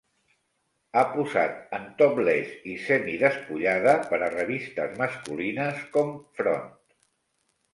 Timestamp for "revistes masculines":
4.37-5.85